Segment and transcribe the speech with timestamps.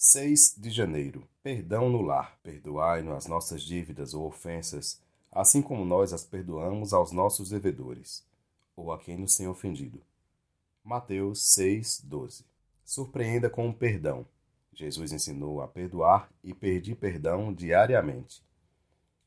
[0.00, 1.26] 6 de janeiro.
[1.42, 2.38] Perdão no lar.
[2.40, 8.24] Perdoai-nos as nossas dívidas ou ofensas, assim como nós as perdoamos aos nossos devedores,
[8.76, 10.00] ou a quem nos tem ofendido.
[10.84, 12.44] Mateus 6, 12.
[12.84, 14.24] Surpreenda com o perdão.
[14.72, 18.40] Jesus ensinou a perdoar e pedir perdão diariamente.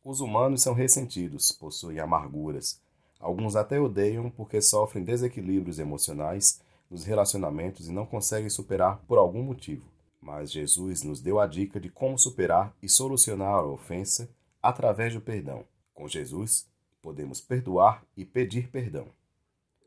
[0.01, 2.79] Os humanos são ressentidos, possuem amarguras.
[3.19, 9.43] Alguns até odeiam porque sofrem desequilíbrios emocionais nos relacionamentos e não conseguem superar por algum
[9.43, 9.91] motivo.
[10.21, 14.29] Mas Jesus nos deu a dica de como superar e solucionar a ofensa
[14.61, 15.65] através do perdão.
[15.93, 16.67] Com Jesus,
[17.01, 19.07] podemos perdoar e pedir perdão.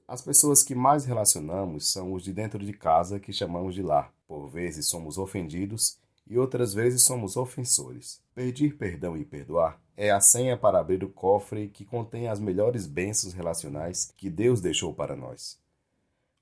[0.06, 4.12] As pessoas que mais relacionamos são os de dentro de casa que chamamos de lar.
[4.26, 8.20] Por vezes somos ofendidos e outras vezes somos ofensores.
[8.34, 12.86] Pedir perdão e perdoar é a senha para abrir o cofre que contém as melhores
[12.86, 15.58] bênçãos relacionais que Deus deixou para nós.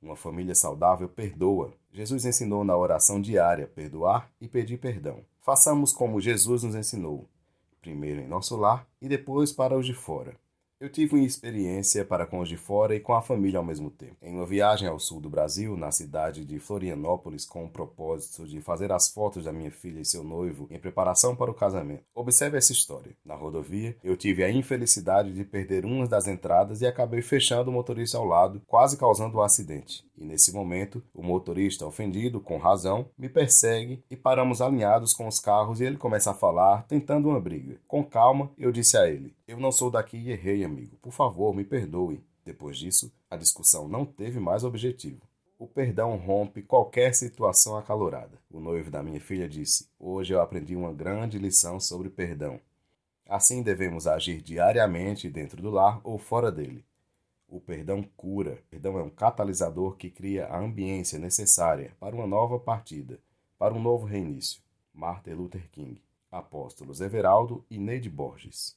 [0.03, 1.73] Uma família saudável perdoa.
[1.93, 5.21] Jesus ensinou na oração diária perdoar e pedir perdão.
[5.41, 7.29] Façamos como Jesus nos ensinou,
[7.81, 10.42] primeiro em nosso lar e depois para os de fora.
[10.83, 13.89] Eu tive uma experiência para com os de fora e com a família ao mesmo
[13.89, 14.17] tempo.
[14.21, 18.61] Em uma viagem ao sul do Brasil, na cidade de Florianópolis, com o propósito de
[18.61, 22.03] fazer as fotos da minha filha e seu noivo em preparação para o casamento.
[22.13, 23.13] Observe essa história.
[23.25, 27.73] Na rodovia, eu tive a infelicidade de perder uma das entradas e acabei fechando o
[27.73, 30.05] motorista ao lado, quase causando um acidente.
[30.19, 35.39] E nesse momento, o motorista, ofendido, com razão, me persegue e paramos alinhados com os
[35.39, 37.81] carros e ele começa a falar, tentando uma briga.
[37.89, 40.97] Com calma, eu disse a ele: Eu não sou daqui e errei, amigo.
[41.01, 42.25] Por favor, me perdoe.
[42.45, 45.21] Depois disso, a discussão não teve mais objetivo.
[45.59, 48.37] O perdão rompe qualquer situação acalorada.
[48.51, 52.59] O noivo da minha filha disse: Hoje eu aprendi uma grande lição sobre perdão.
[53.29, 56.85] Assim devemos agir diariamente dentro do lar ou fora dele.
[57.47, 58.59] O perdão cura.
[58.67, 63.21] O perdão é um catalisador que cria a ambiência necessária para uma nova partida,
[63.57, 64.61] para um novo reinício.
[64.93, 66.03] Martin Luther King.
[66.31, 68.77] Apóstolos Everaldo e Neide Borges.